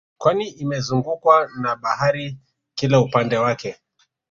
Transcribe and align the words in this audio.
Kwani 0.17 0.47
imezungukwa 0.49 1.49
na 1.61 1.75
bahari 1.75 2.37
kila 2.75 2.99
upande 2.99 3.37
wake 3.37 3.75